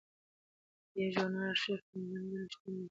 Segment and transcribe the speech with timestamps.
[0.91, 2.79] د دې ژورنال ارشیف په انلاین بڼه شتون لري.